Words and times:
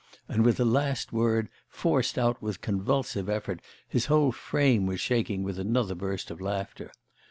And 0.27 0.43
with 0.43 0.57
the 0.57 0.65
last 0.65 1.13
word, 1.13 1.47
forced 1.69 2.17
out 2.17 2.41
with 2.41 2.61
convulsive 2.61 3.29
effort, 3.29 3.59
his 3.87 4.07
whole 4.07 4.31
frame 4.31 4.87
was 4.87 4.99
shaking 4.99 5.43
with 5.43 5.59
another 5.59 5.93
burst 5.93 6.31
of 6.31 6.41
laughter. 6.41 6.91